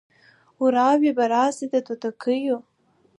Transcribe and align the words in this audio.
وراوي 0.61 1.11
به 1.17 1.25
راسي 1.33 1.65
د 1.73 1.75
توتکیو 1.87 2.57